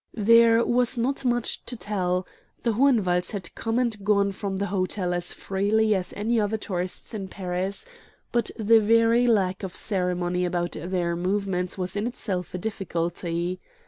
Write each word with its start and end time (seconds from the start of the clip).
There 0.17 0.65
was 0.65 0.97
not 0.97 1.23
much 1.23 1.63
to 1.65 1.75
tell; 1.75 2.25
the 2.63 2.73
Hohenwalds 2.73 3.33
had 3.33 3.53
come 3.53 3.77
and 3.77 4.03
gone 4.03 4.31
from 4.31 4.57
the 4.57 4.65
hotel 4.73 5.13
as 5.13 5.31
freely 5.31 5.93
as 5.93 6.11
any 6.17 6.41
other 6.41 6.57
tourists 6.57 7.13
in 7.13 7.27
Paris, 7.27 7.85
but 8.31 8.49
the 8.57 8.79
very 8.79 9.27
lack 9.27 9.61
of 9.61 9.75
ceremony 9.75 10.43
about 10.43 10.71
their 10.71 11.15
movements 11.15 11.77
was 11.77 11.95
in 11.95 12.07
itself 12.07 12.55
a 12.55 12.57
difficulty. 12.57 13.59